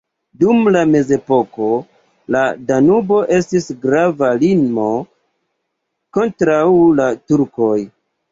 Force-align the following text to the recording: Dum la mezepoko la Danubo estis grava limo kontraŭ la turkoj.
Dum 0.43 0.67
la 0.75 0.79
mezepoko 0.93 1.67
la 2.35 2.41
Danubo 2.71 3.19
estis 3.37 3.69
grava 3.85 4.31
limo 4.45 4.87
kontraŭ 6.19 6.65
la 7.01 7.07
turkoj. 7.33 7.79